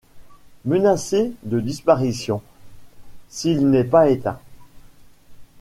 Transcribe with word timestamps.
Menacé 0.65 1.31
de 1.43 1.59
disparition, 1.59 2.41
s'il 3.29 3.69
n'est 3.69 3.83
pas 3.83 4.09
éteint. 4.09 4.39